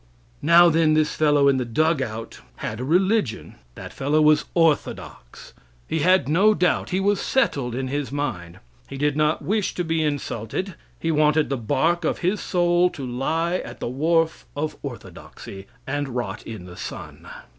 [0.41, 3.53] Now, then, this fellow in the dug out had a religion.
[3.75, 5.53] That fellow was orthodox.
[5.87, 8.57] He had no doubt; he was settled in his mind.
[8.89, 10.73] He did not wish to be insulted.
[10.99, 16.09] He wanted the bark of his soul to lie at the wharf of orthodoxy, and
[16.09, 17.27] rot in the sun.